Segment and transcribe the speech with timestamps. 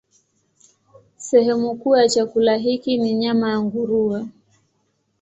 [1.17, 4.25] Sehemu kuu ya chakula hiki ni nyama ya nguruwe.